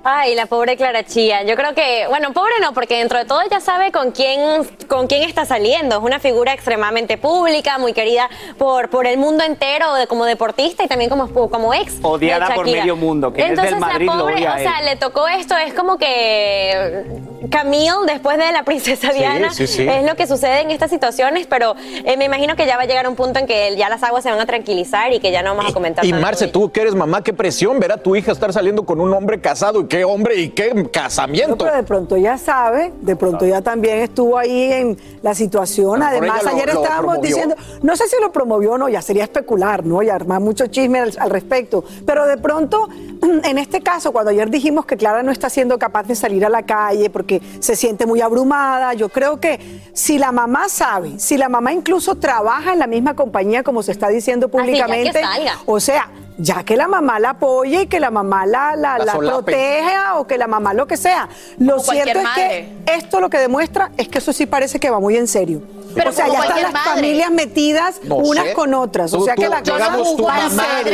Ay, 0.07 0.35
la 0.35 0.45
pobre 0.47 0.77
Clara 0.77 1.05
Chía. 1.05 1.45
Yo 1.45 1.57
creo 1.57 1.75
que, 1.75 2.05
bueno, 2.09 2.33
pobre 2.35 2.53
no, 2.61 2.75
porque 2.75 2.99
dentro 2.99 3.19
de 3.19 3.25
todo 3.25 3.41
ella 3.41 3.59
sabe 3.61 3.91
con 3.91 4.11
quién, 4.11 4.39
con 4.87 5.07
quién 5.07 5.23
está 5.23 5.47
saliendo. 5.47 5.97
Es 5.97 6.03
una 6.03 6.21
figura 6.21 6.53
extremadamente 6.53 7.17
pública, 7.17 7.79
muy 7.79 7.95
querida 7.95 8.29
por, 8.59 8.91
por 8.91 9.07
el 9.07 9.17
mundo 9.19 9.45
entero, 9.45 9.95
de- 9.95 10.07
como 10.07 10.27
deportista 10.27 10.85
y 10.85 10.89
también 10.89 11.09
como, 11.09 11.29
como 11.51 11.73
ex. 11.73 12.01
de 12.03 12.07
Odiada 12.07 12.55
por 12.55 12.67
medio 12.67 12.97
mundo, 12.97 13.33
que 13.33 13.41
Entonces, 13.43 13.67
es 13.67 13.71
del 13.73 13.81
Madrid 13.81 14.07
la 14.07 14.15
lo 14.15 14.21
pobre, 14.25 14.35
o 14.37 14.59
sea, 14.59 14.81
él. 14.81 14.85
le 14.87 14.97
tocó 14.97 15.27
esto, 15.27 15.57
es 15.57 15.73
como 15.73 15.97
que 15.97 17.05
Camille, 17.51 17.91
después 18.07 18.37
de 18.39 18.53
la 18.53 18.63
princesa 18.65 19.11
Sí, 19.11 19.19
Diana, 19.19 19.51
sí, 19.53 19.67
sí. 19.67 19.87
es 19.89 20.05
lo 20.05 20.17
que 20.17 20.27
sucede 20.27 20.61
en 20.61 20.71
estas 20.71 20.91
situaciones, 20.91 21.47
pero 21.47 21.77
eh, 22.05 22.17
me 22.17 22.25
imagino 22.25 22.57
que 22.57 22.67
ya 22.67 22.77
va 22.77 22.83
a 22.83 22.87
llegar 22.87 23.07
un 23.09 23.17
punto 23.17 23.39
en 23.39 23.47
que 23.47 23.75
ya 23.77 23.89
las 23.89 24.03
aguas 24.03 24.23
se 24.23 24.31
van 24.31 24.41
a 24.41 24.47
tranquilizar 24.47 25.13
y 25.13 25.21
que 25.21 25.31
ya 25.31 25.43
no 25.43 25.55
vamos 25.55 25.71
a 25.71 25.75
comentar 25.75 26.05
Y 26.05 26.11
tanto 26.11 26.23
Marce, 26.25 26.49
tú 26.49 26.71
que 26.73 26.81
eres 26.83 26.95
mamá, 26.95 27.23
qué 27.23 27.33
presión 27.33 27.79
ver 27.81 27.93
a 27.93 27.97
tu 27.99 28.17
hija 28.17 28.33
estar 28.33 28.53
saliendo 28.53 28.85
con 28.85 29.01
un 29.01 29.13
hombre 29.13 29.41
casado 29.41 29.81
y 29.81 29.87
qué 29.95 30.05
hombre 30.05 30.35
y 30.41 30.49
qué 30.49 30.89
casamiento. 30.91 31.57
Pero 31.59 31.77
de 31.77 31.85
pronto 31.85 32.17
ya 32.17 32.37
sabe, 32.37 32.93
de 33.01 33.15
pronto 33.15 33.47
ya 33.47 33.63
también 33.63 33.99
estuvo 34.01 34.37
ahí 34.37 34.73
en 34.73 34.99
la 35.23 35.37
situación. 35.37 36.01
Pero 36.01 36.07
Además, 36.07 36.45
ayer 36.47 36.67
lo 36.75 36.83
estábamos 36.83 37.13
promovió. 37.13 37.21
diciendo, 37.23 37.55
no 37.81 37.95
sé 37.95 38.09
si 38.09 38.17
lo 38.21 38.33
promovió 38.33 38.73
o 38.73 38.79
no, 38.79 38.89
ya 38.89 39.01
sería 39.01 39.23
especular, 39.23 39.87
¿no? 39.87 40.03
Y 40.03 40.11
armar 40.11 40.41
mucho 40.41 40.67
chisme 40.67 40.99
al, 40.99 41.13
al 41.17 41.31
respecto. 41.31 41.85
Pero 42.05 42.27
de 42.27 42.37
pronto, 42.39 42.89
en 43.45 43.57
este 43.57 43.83
caso, 43.83 44.11
cuando 44.11 44.33
ayer 44.33 44.51
dijimos 44.51 44.85
que 44.85 44.97
Clara 44.97 45.23
no 45.23 45.31
está 45.31 45.49
siendo 45.49 45.79
capaz 45.79 46.09
de 46.09 46.17
salir 46.17 46.45
a 46.45 46.49
la 46.49 46.65
calle 46.65 47.09
porque 47.09 47.41
se 47.61 47.77
siente 47.77 48.05
muy 48.05 48.21
abrumada, 48.21 48.95
yo 48.95 49.11
creo 49.11 49.39
que 49.39 49.61
si 49.93 50.19
la 50.19 50.33
mamá 50.33 50.69
sabe, 50.69 51.21
si 51.21 51.37
la 51.37 51.49
mamá 51.49 51.73
incluso 51.73 52.17
trabaja 52.17 52.73
en 52.73 52.81
la 52.81 52.89
misma 52.89 53.15
compañía 53.15 53.63
como 53.63 53.81
se 53.85 53.93
está 53.93 54.09
diciendo 54.09 54.47
Así, 54.47 54.57
públicamente, 54.57 55.23
salga. 55.23 55.53
o 55.67 55.79
sea, 55.79 56.11
ya 56.37 56.65
que 56.65 56.77
la 56.77 56.89
mamá 56.89 57.19
la 57.21 57.31
apoye 57.31 57.83
y 57.83 57.87
que 57.87 58.01
la 58.01 58.11
mamá 58.11 58.45
la, 58.47 58.75
la, 58.77 58.99
La 58.99 59.05
la 59.05 59.13
solape. 59.13 59.53
proteja 59.53 60.19
o 60.19 60.27
que 60.27 60.37
la 60.39 60.47
mamá 60.47 60.75
lo 60.75 60.87
que 60.87 60.97
sea. 60.97 61.29
Lo 61.59 61.77
Como 61.77 61.93
cierto 61.93 62.19
es 62.19 62.25
madre. 62.25 62.69
que 62.87 62.95
esto 62.97 63.21
lo 63.21 63.31
que 63.31 63.39
demuestra 63.39 63.91
es 63.97 64.09
que 64.09 64.19
eso 64.19 64.33
sí 64.33 64.47
parece 64.47 64.81
que 64.81 64.91
va 64.91 64.99
muy 65.01 65.17
en 65.17 65.29
serio. 65.29 65.63
Pero 65.95 66.11
o 66.11 66.13
sea, 66.13 66.27
ya 66.27 66.41
están 66.41 66.61
las 66.61 66.73
madre. 66.73 66.91
familias 66.95 67.31
metidas 67.31 68.01
No 68.03 68.17
unas 68.17 68.47
sé. 68.47 68.53
con 68.55 68.75
otras. 68.75 69.15
O 69.15 69.19
Tú- 69.19 69.25
sea 69.27 69.37
que 69.37 69.49
la 69.49 69.61
cosa 69.61 69.75
digamos, 69.77 70.17
tu 70.17 70.25
mamá, 70.25 70.49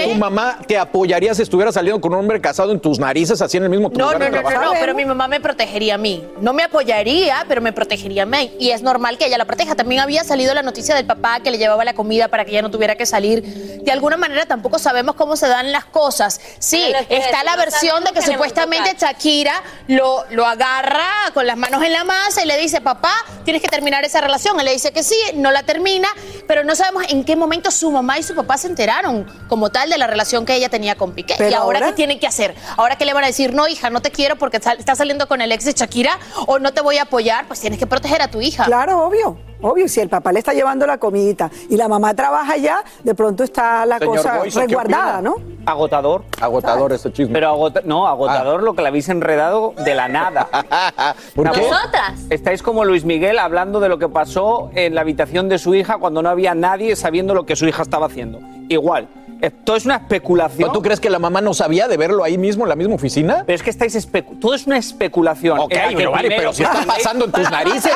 tu 0.04 0.14
mamá 0.16 0.58
te 0.66 0.76
apoyaría 0.76 1.34
si 1.34 1.40
estuviera 1.40 1.72
saliendo 1.72 1.98
con 2.02 2.12
un 2.12 2.18
hombre 2.20 2.38
casado 2.42 2.70
en 2.72 2.80
tus 2.80 2.98
narices, 2.98 3.40
así 3.40 3.56
en 3.56 3.62
el 3.62 3.70
mismo 3.70 3.88
No, 3.88 3.94
lugar 4.12 4.18
no, 4.18 4.24
de 4.26 4.30
no, 4.30 4.42
no, 4.50 4.60
no, 4.64 4.72
pero 4.78 4.94
mi 4.94 5.06
mamá 5.06 5.26
me 5.26 5.40
protegería 5.40 5.94
a 5.94 5.98
mí. 5.98 6.22
No 6.42 6.52
me 6.52 6.64
apoyaría, 6.64 7.46
pero 7.48 7.62
me 7.62 7.72
protegería 7.72 8.24
a 8.24 8.26
mí. 8.26 8.54
Y 8.58 8.72
es 8.72 8.82
normal 8.82 9.16
que 9.16 9.24
ella 9.26 9.38
la 9.38 9.46
proteja. 9.46 9.74
También 9.74 10.02
había 10.02 10.22
salido 10.22 10.52
la 10.52 10.62
noticia 10.62 10.94
del 10.94 11.06
papá 11.06 11.40
que 11.40 11.50
le 11.50 11.56
llevaba 11.56 11.82
la 11.86 11.94
comida 11.94 12.28
para 12.28 12.44
que 12.44 12.50
ella 12.50 12.60
no 12.62 12.70
tuviera 12.70 12.94
que 12.96 13.06
salir. 13.06 13.42
De 13.82 13.90
alguna 13.92 14.18
manera 14.18 14.44
tampoco 14.44 14.78
sabemos 14.78 15.14
cómo 15.14 15.29
se 15.36 15.48
dan 15.48 15.72
las 15.72 15.84
cosas. 15.84 16.40
Sí, 16.58 16.92
está 17.08 17.42
la 17.44 17.56
versión 17.56 18.04
de 18.04 18.12
que 18.12 18.20
supuestamente 18.22 18.94
Shakira 18.98 19.62
lo, 19.88 20.24
lo 20.30 20.46
agarra 20.46 21.06
con 21.34 21.46
las 21.46 21.56
manos 21.56 21.82
en 21.82 21.92
la 21.92 22.04
masa 22.04 22.42
y 22.42 22.46
le 22.46 22.56
dice, 22.58 22.80
papá, 22.80 23.12
tienes 23.44 23.62
que 23.62 23.68
terminar 23.68 24.04
esa 24.04 24.20
relación. 24.20 24.58
Él 24.60 24.66
le 24.66 24.72
dice 24.72 24.92
que 24.92 25.02
sí, 25.02 25.16
no 25.34 25.50
la 25.50 25.62
termina, 25.62 26.08
pero 26.46 26.64
no 26.64 26.74
sabemos 26.74 27.04
en 27.08 27.24
qué 27.24 27.36
momento 27.36 27.70
su 27.70 27.90
mamá 27.90 28.18
y 28.18 28.22
su 28.22 28.34
papá 28.34 28.58
se 28.58 28.66
enteraron 28.66 29.24
como 29.48 29.70
tal 29.70 29.90
de 29.90 29.98
la 29.98 30.06
relación 30.06 30.44
que 30.46 30.54
ella 30.54 30.68
tenía 30.68 30.94
con 30.96 31.12
Piqué. 31.12 31.36
Y 31.38 31.54
ahora, 31.54 31.78
ahora- 31.78 31.86
qué 31.88 31.92
tienen 31.94 32.18
que 32.20 32.26
hacer? 32.26 32.54
Ahora 32.76 32.96
que 32.96 33.04
le 33.04 33.12
van 33.12 33.24
a 33.24 33.26
decir, 33.28 33.52
no, 33.54 33.68
hija, 33.68 33.90
no 33.90 34.00
te 34.02 34.10
quiero 34.10 34.36
porque 34.36 34.56
estás 34.58 34.98
saliendo 34.98 35.28
con 35.28 35.40
el 35.40 35.52
ex 35.52 35.64
de 35.64 35.72
Shakira 35.72 36.18
o 36.46 36.58
no 36.58 36.72
te 36.72 36.80
voy 36.80 36.98
a 36.98 37.02
apoyar, 37.02 37.46
pues 37.46 37.60
tienes 37.60 37.78
que 37.78 37.86
proteger 37.86 38.22
a 38.22 38.28
tu 38.28 38.40
hija. 38.40 38.64
Claro, 38.64 39.04
obvio. 39.04 39.38
Obvio, 39.62 39.88
si 39.88 40.00
el 40.00 40.08
papá 40.08 40.32
le 40.32 40.38
está 40.38 40.52
llevando 40.52 40.86
la 40.86 40.98
comidita 40.98 41.50
y 41.68 41.76
la 41.76 41.88
mamá 41.88 42.14
trabaja 42.14 42.56
ya, 42.56 42.82
de 43.04 43.14
pronto 43.14 43.44
está 43.44 43.84
la 43.86 43.98
Señor 43.98 44.16
cosa 44.16 44.38
Boyce, 44.38 44.60
¿qué 44.60 44.66
resguardada? 44.66 45.20
¿no? 45.22 45.34
Agotador. 45.66 46.24
Agotador 46.40 46.92
este 46.92 47.12
chisme. 47.12 47.34
Pero 47.34 47.48
agota- 47.50 47.82
no, 47.84 48.06
agotador 48.06 48.62
lo 48.62 48.74
que 48.74 48.82
la 48.82 48.88
habéis 48.88 49.08
enredado 49.08 49.74
de 49.84 49.94
la 49.94 50.08
nada. 50.08 50.48
¿Por 51.34 51.50
qué? 51.50 51.60
Nosotras. 51.60 52.20
Estáis 52.30 52.62
como 52.62 52.84
Luis 52.84 53.04
Miguel 53.04 53.38
hablando 53.38 53.80
de 53.80 53.88
lo 53.88 53.98
que 53.98 54.08
pasó 54.08 54.70
en 54.74 54.94
la 54.94 55.02
habitación 55.02 55.48
de 55.48 55.58
su 55.58 55.74
hija 55.74 55.98
cuando 55.98 56.22
no 56.22 56.28
había 56.30 56.54
nadie 56.54 56.96
sabiendo 56.96 57.34
lo 57.34 57.44
que 57.44 57.56
su 57.56 57.66
hija 57.66 57.82
estaba 57.82 58.06
haciendo. 58.06 58.38
Igual. 58.68 59.08
Esto 59.40 59.76
es 59.76 59.84
una 59.84 59.96
especulación. 59.96 60.72
¿Tú 60.72 60.82
crees 60.82 61.00
que 61.00 61.10
la 61.10 61.18
mamá 61.18 61.40
no 61.40 61.54
sabía 61.54 61.88
de 61.88 61.96
verlo 61.96 62.22
ahí 62.24 62.36
mismo 62.36 62.64
en 62.64 62.68
la 62.68 62.76
misma 62.76 62.94
oficina? 62.94 63.42
Pero 63.46 63.56
es 63.56 63.62
que 63.62 63.70
estáis 63.70 64.08
todo 64.40 64.54
es 64.54 64.66
una 64.66 64.78
especulación. 64.78 65.58
Ok, 65.58 65.74
pero, 65.96 66.10
vale, 66.12 66.28
pero 66.28 66.52
si 66.52 66.62
está 66.62 66.82
pasando 66.86 67.24
en 67.24 67.32
tus 67.32 67.50
narices. 67.50 67.92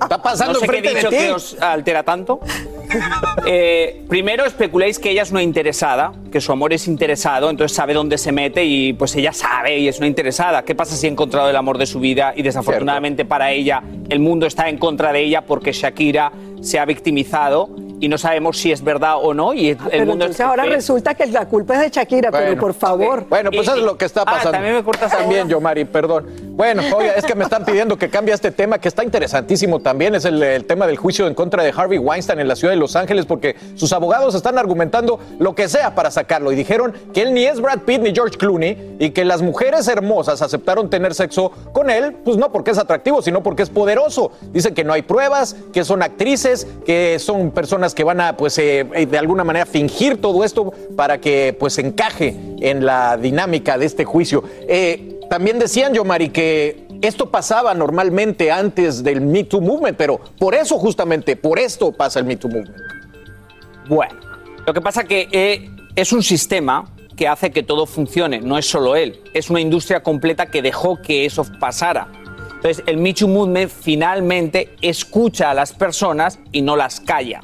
Está 0.00 0.22
pasando 0.22 0.54
no 0.54 0.60
sé 0.60 0.68
qué 0.68 0.78
he 0.78 0.82
de 0.82 0.94
dicho 0.94 1.08
ti. 1.08 1.16
que 1.16 1.32
os 1.32 1.60
altera 1.60 2.02
tanto. 2.02 2.40
Eh, 3.46 4.04
primero 4.08 4.44
especuláis 4.44 4.98
que 4.98 5.10
ella 5.10 5.22
es 5.22 5.30
una 5.30 5.42
interesada, 5.42 6.12
que 6.32 6.40
su 6.40 6.50
amor 6.52 6.72
es 6.72 6.88
interesado, 6.88 7.48
entonces 7.50 7.76
sabe 7.76 7.94
dónde 7.94 8.18
se 8.18 8.32
mete 8.32 8.64
y 8.64 8.92
pues 8.92 9.14
ella 9.16 9.32
sabe 9.32 9.78
y 9.78 9.88
es 9.88 9.98
una 9.98 10.06
interesada. 10.06 10.64
¿Qué 10.64 10.74
pasa 10.74 10.96
si 10.96 11.06
ha 11.06 11.10
encontrado 11.10 11.48
el 11.50 11.56
amor 11.56 11.78
de 11.78 11.86
su 11.86 12.00
vida 12.00 12.32
y 12.36 12.42
desafortunadamente 12.42 13.24
para 13.24 13.52
ella 13.52 13.82
el 14.08 14.18
mundo 14.18 14.46
está 14.46 14.68
en 14.68 14.78
contra 14.78 15.12
de 15.12 15.20
ella 15.20 15.42
porque 15.42 15.72
Shakira 15.72 16.32
se 16.60 16.78
ha 16.78 16.84
victimizado 16.84 17.70
y 18.00 18.08
no 18.08 18.16
sabemos 18.18 18.56
si 18.58 18.72
es 18.72 18.82
verdad 18.82 19.16
o 19.20 19.34
no 19.34 19.52
y 19.52 19.68
el 19.70 19.78
Ah, 19.80 19.86
Pero 19.90 20.06
mundo 20.06 20.24
entonces 20.24 20.40
ahora 20.44 20.64
eh, 20.66 20.70
resulta 20.70 21.14
que 21.14 21.26
la 21.26 21.46
culpa 21.46 21.74
es 21.74 21.80
de 21.80 21.90
Shakira, 21.90 22.30
pero 22.30 22.46
Bueno, 22.46 22.60
por 22.60 22.74
favor. 22.74 23.26
Bueno, 23.28 23.50
pues 23.50 23.66
Y- 23.66 23.70
eso 23.70 23.78
es 23.78 23.82
lo 23.84 23.96
que 23.98 24.06
está 24.06 24.22
Ah, 24.22 24.24
pasando. 24.24 24.52
también 24.52 24.74
me 24.74 24.82
cortas 24.82 25.12
También, 25.12 25.42
ahora. 25.42 25.50
yo, 25.50 25.60
Mari, 25.60 25.84
perdón. 25.84 26.26
Bueno, 26.60 26.82
es 27.16 27.24
que 27.24 27.34
me 27.34 27.44
están 27.44 27.64
pidiendo 27.64 27.96
que 27.96 28.10
cambie 28.10 28.34
este 28.34 28.50
tema, 28.50 28.78
que 28.78 28.88
está 28.88 29.02
interesantísimo 29.02 29.80
también. 29.80 30.14
Es 30.14 30.26
el, 30.26 30.42
el 30.42 30.66
tema 30.66 30.86
del 30.86 30.98
juicio 30.98 31.26
en 31.26 31.32
contra 31.32 31.62
de 31.62 31.72
Harvey 31.74 31.96
Weinstein 31.96 32.38
en 32.38 32.48
la 32.48 32.54
ciudad 32.54 32.74
de 32.74 32.78
Los 32.78 32.96
Ángeles, 32.96 33.24
porque 33.24 33.56
sus 33.76 33.94
abogados 33.94 34.34
están 34.34 34.58
argumentando 34.58 35.18
lo 35.38 35.54
que 35.54 35.70
sea 35.70 35.94
para 35.94 36.10
sacarlo. 36.10 36.52
Y 36.52 36.56
dijeron 36.56 36.92
que 37.14 37.22
él 37.22 37.32
ni 37.32 37.46
es 37.46 37.62
Brad 37.62 37.78
Pitt 37.86 38.02
ni 38.02 38.14
George 38.14 38.36
Clooney, 38.36 38.96
y 38.98 39.08
que 39.08 39.24
las 39.24 39.40
mujeres 39.40 39.88
hermosas 39.88 40.42
aceptaron 40.42 40.90
tener 40.90 41.14
sexo 41.14 41.50
con 41.72 41.88
él, 41.88 42.12
pues 42.12 42.36
no 42.36 42.52
porque 42.52 42.72
es 42.72 42.78
atractivo, 42.78 43.22
sino 43.22 43.42
porque 43.42 43.62
es 43.62 43.70
poderoso. 43.70 44.30
Dicen 44.52 44.74
que 44.74 44.84
no 44.84 44.92
hay 44.92 45.00
pruebas, 45.00 45.56
que 45.72 45.82
son 45.82 46.02
actrices, 46.02 46.66
que 46.84 47.18
son 47.20 47.52
personas 47.52 47.94
que 47.94 48.04
van 48.04 48.20
a, 48.20 48.36
pues, 48.36 48.58
eh, 48.58 48.86
eh, 48.96 49.06
de 49.06 49.16
alguna 49.16 49.44
manera 49.44 49.64
fingir 49.64 50.20
todo 50.20 50.44
esto 50.44 50.74
para 50.94 51.22
que, 51.22 51.56
pues, 51.58 51.78
encaje 51.78 52.36
en 52.60 52.84
la 52.84 53.16
dinámica 53.16 53.78
de 53.78 53.86
este 53.86 54.04
juicio. 54.04 54.44
Eh, 54.68 55.16
también 55.30 55.60
decían, 55.60 55.94
yo, 55.94 56.04
Mari, 56.04 56.30
que 56.30 56.88
esto 57.02 57.30
pasaba 57.30 57.72
normalmente 57.72 58.50
antes 58.50 59.04
del 59.04 59.20
Me 59.20 59.44
Too 59.44 59.60
Movement, 59.60 59.96
pero 59.96 60.18
por 60.36 60.56
eso 60.56 60.76
justamente, 60.76 61.36
por 61.36 61.60
esto 61.60 61.92
pasa 61.92 62.18
el 62.18 62.24
Me 62.24 62.36
Too 62.36 62.48
Movement. 62.48 62.76
Bueno, 63.88 64.16
lo 64.66 64.74
que 64.74 64.80
pasa 64.80 65.04
que 65.04 65.28
eh, 65.30 65.70
es 65.94 66.12
un 66.12 66.24
sistema 66.24 66.92
que 67.16 67.28
hace 67.28 67.52
que 67.52 67.62
todo 67.62 67.86
funcione, 67.86 68.40
no 68.40 68.58
es 68.58 68.66
solo 68.66 68.96
él, 68.96 69.20
es 69.32 69.50
una 69.50 69.60
industria 69.60 70.02
completa 70.02 70.46
que 70.46 70.62
dejó 70.62 71.00
que 71.00 71.24
eso 71.24 71.46
pasara. 71.60 72.08
Entonces, 72.56 72.82
el 72.86 72.96
Me 72.96 73.14
Too 73.14 73.28
Movement 73.28 73.70
finalmente 73.70 74.74
escucha 74.82 75.52
a 75.52 75.54
las 75.54 75.72
personas 75.72 76.40
y 76.50 76.60
no 76.62 76.74
las 76.74 76.98
calla. 76.98 77.42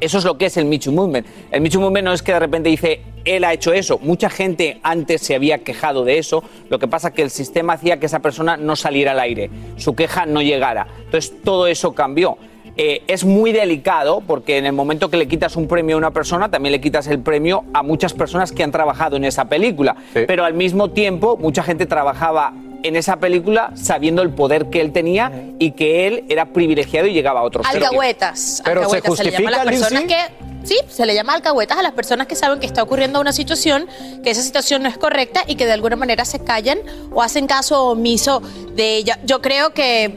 Eso 0.00 0.16
es 0.16 0.24
lo 0.24 0.38
que 0.38 0.46
es 0.46 0.56
el 0.56 0.64
Me 0.64 0.78
Too 0.78 0.92
Movement. 0.92 1.26
El 1.50 1.60
Me 1.60 1.68
Too 1.68 1.78
Movement 1.78 2.06
no 2.06 2.14
es 2.14 2.22
que 2.22 2.32
de 2.32 2.38
repente 2.38 2.70
dice, 2.70 3.02
él 3.26 3.44
ha 3.44 3.52
hecho 3.52 3.72
eso. 3.72 3.98
Mucha 3.98 4.30
gente 4.30 4.78
antes 4.82 5.20
se 5.20 5.34
había 5.34 5.58
quejado 5.58 6.04
de 6.04 6.18
eso. 6.18 6.42
Lo 6.70 6.78
que 6.78 6.88
pasa 6.88 7.08
es 7.08 7.14
que 7.14 7.22
el 7.22 7.30
sistema 7.30 7.74
hacía 7.74 7.98
que 7.98 8.06
esa 8.06 8.20
persona 8.20 8.56
no 8.56 8.76
saliera 8.76 9.12
al 9.12 9.20
aire, 9.20 9.50
su 9.76 9.94
queja 9.94 10.24
no 10.24 10.40
llegara. 10.40 10.86
Entonces 11.04 11.34
todo 11.44 11.66
eso 11.66 11.94
cambió. 11.94 12.38
Eh, 12.78 13.02
es 13.06 13.24
muy 13.24 13.52
delicado 13.52 14.22
porque 14.26 14.58
en 14.58 14.66
el 14.66 14.72
momento 14.72 15.08
que 15.08 15.16
le 15.16 15.26
quitas 15.26 15.56
un 15.56 15.66
premio 15.66 15.96
a 15.96 15.98
una 15.98 16.10
persona, 16.10 16.50
también 16.50 16.72
le 16.72 16.80
quitas 16.80 17.06
el 17.06 17.20
premio 17.20 17.64
a 17.72 17.82
muchas 17.82 18.12
personas 18.12 18.52
que 18.52 18.62
han 18.62 18.70
trabajado 18.70 19.16
en 19.16 19.24
esa 19.24 19.46
película. 19.46 19.96
Pero 20.12 20.44
al 20.44 20.54
mismo 20.54 20.90
tiempo, 20.90 21.36
mucha 21.38 21.62
gente 21.62 21.86
trabajaba 21.86 22.52
en 22.82 22.94
esa 22.94 23.16
película 23.16 23.72
sabiendo 23.74 24.20
el 24.20 24.30
poder 24.30 24.66
que 24.66 24.82
él 24.82 24.92
tenía 24.92 25.32
y 25.58 25.72
que 25.72 26.06
él 26.06 26.24
era 26.28 26.46
privilegiado 26.46 27.06
y 27.06 27.14
llegaba 27.14 27.40
a 27.40 27.42
otros. 27.44 27.66
Alcahuetas. 27.66 28.62
Pero 28.62 28.88
se 28.90 28.96
alcahuetas 28.96 29.24
le 29.24 29.30
llama 29.32 29.48
a 29.48 29.50
las 29.52 29.60
justifica, 29.60 29.80
personas 29.88 30.02
Lindsay? 30.02 30.28
que. 30.28 30.55
Sí, 30.66 30.76
se 30.88 31.06
le 31.06 31.14
llama 31.14 31.32
alcahuetas 31.34 31.78
a 31.78 31.82
las 31.82 31.92
personas 31.92 32.26
que 32.26 32.34
saben 32.34 32.58
que 32.58 32.66
está 32.66 32.82
ocurriendo 32.82 33.20
una 33.20 33.32
situación, 33.32 33.86
que 34.24 34.30
esa 34.30 34.42
situación 34.42 34.82
no 34.82 34.88
es 34.88 34.98
correcta 34.98 35.44
y 35.46 35.54
que 35.54 35.64
de 35.64 35.72
alguna 35.72 35.94
manera 35.94 36.24
se 36.24 36.40
callan 36.40 36.80
o 37.12 37.22
hacen 37.22 37.46
caso 37.46 37.84
omiso 37.84 38.42
de 38.74 38.96
ella. 38.96 39.18
Yo 39.24 39.40
creo 39.40 39.72
que. 39.72 40.16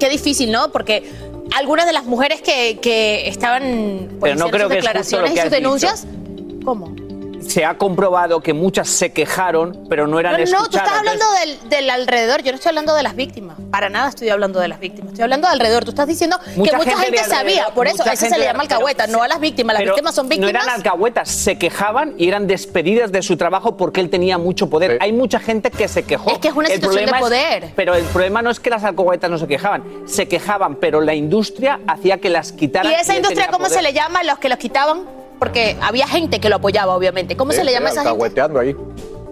Qué 0.00 0.08
difícil, 0.08 0.50
¿no? 0.50 0.72
Porque 0.72 1.08
algunas 1.54 1.86
de 1.86 1.92
las 1.92 2.04
mujeres 2.04 2.42
que, 2.42 2.80
que 2.80 3.28
estaban 3.28 4.16
pues, 4.18 4.32
Pero 4.32 4.36
no 4.36 4.46
haciendo 4.46 4.50
creo 4.50 4.68
sus 4.68 4.72
que 4.72 4.78
es 4.78 4.84
justo 4.84 5.16
lo 5.16 5.22
declaraciones 5.22 5.32
que 5.32 5.38
y 5.38 5.42
sus 5.42 5.50
denuncias. 5.50 6.06
¿Cómo? 6.64 7.03
Se 7.46 7.64
ha 7.64 7.76
comprobado 7.78 8.40
que 8.40 8.52
muchas 8.52 8.88
se 8.88 9.12
quejaron, 9.12 9.86
pero 9.88 10.06
no 10.06 10.18
eran 10.20 10.32
No, 10.32 10.38
no, 10.38 10.44
tú 10.44 10.52
escuchadas. 10.54 10.86
estás 10.86 10.98
hablando 10.98 11.24
del, 11.40 11.68
del 11.70 11.90
alrededor, 11.90 12.42
yo 12.42 12.52
no 12.52 12.56
estoy 12.56 12.70
hablando 12.70 12.94
de 12.94 13.02
las 13.02 13.14
víctimas. 13.16 13.56
Para 13.70 13.88
nada 13.88 14.08
estoy 14.08 14.28
hablando 14.28 14.60
de 14.60 14.68
las 14.68 14.80
víctimas, 14.80 15.08
estoy 15.12 15.22
hablando 15.24 15.48
de 15.48 15.52
alrededor. 15.54 15.84
Tú 15.84 15.90
estás 15.90 16.06
diciendo 16.06 16.38
Mucha 16.56 16.70
que 16.72 16.76
mucha 16.76 16.96
gente 16.98 17.24
sabía, 17.24 17.66
por 17.74 17.86
eso, 17.86 18.02
a 18.04 18.12
eso 18.12 18.26
se 18.26 18.38
le 18.38 18.44
llama 18.44 18.62
alcahueta, 18.62 19.06
no 19.06 19.22
a 19.22 19.28
las 19.28 19.40
víctimas. 19.40 19.74
Las 19.74 19.82
Pero 19.82 19.92
víctimas 19.94 20.14
son 20.14 20.28
víctimas. 20.28 20.52
No 20.52 20.58
eran 20.60 20.68
alcahuetas, 20.74 21.28
se 21.30 21.58
quejaban 21.58 22.14
y 22.18 22.28
eran 22.28 22.46
despedidas 22.46 23.12
de 23.12 23.22
su 23.22 23.36
trabajo 23.36 23.76
porque 23.76 24.00
él 24.00 24.10
tenía 24.10 24.38
mucho 24.38 24.68
poder. 24.70 24.98
Hay 25.00 25.12
mucha 25.12 25.38
gente 25.40 25.70
que 25.70 25.88
se 25.88 26.02
quejó. 26.04 26.30
Es 26.30 26.38
que 26.38 26.48
es 26.48 26.54
una 26.54 26.68
El 26.68 26.74
situación 26.74 27.06
de 27.06 27.10
es- 27.12 27.18
poder. 27.20 27.72
pero 27.76 27.94
el 27.94 28.04
problema 28.04 28.42
no 28.42 28.50
es 28.50 28.60
que 28.60 28.70
las 28.70 28.84
alcahuetas 28.84 29.30
no 29.30 29.38
se 29.38 29.46
quejaban, 29.46 29.82
se 30.06 30.28
quejaban, 30.28 30.76
pero 30.76 31.00
la 31.00 31.14
industria 31.14 31.80
hacía 31.86 32.18
que 32.18 32.30
las 32.30 32.52
quitaran. 32.52 32.90
¿Y 32.90 32.94
esa 32.94 33.14
industria 33.16 33.46
cómo 33.46 33.64
poder. 33.66 33.72
se 33.78 33.82
le 33.82 33.92
llama 33.92 34.20
a 34.20 34.24
los 34.24 34.38
que 34.38 34.48
los 34.48 34.58
quitaban? 34.58 35.23
Porque 35.44 35.76
había 35.82 36.06
gente 36.08 36.40
que 36.40 36.48
lo 36.48 36.56
apoyaba, 36.56 36.96
obviamente. 36.96 37.36
¿Cómo 37.36 37.52
se 37.52 37.64
le 37.64 37.72
llama 37.72 37.88
a 37.88 37.92
esa 37.92 38.00
gente? 38.00 38.10
Alcahueteando 38.12 38.60
ahí. 38.60 38.74